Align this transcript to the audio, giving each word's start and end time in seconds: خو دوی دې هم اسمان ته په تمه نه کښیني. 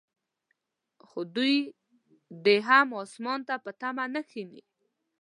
خو 1.07 1.19
دوی 1.35 1.55
دې 2.45 2.57
هم 2.67 2.87
اسمان 3.03 3.39
ته 3.47 3.55
په 3.63 3.71
تمه 3.81 4.05
نه 4.13 4.21
کښیني. 4.27 4.61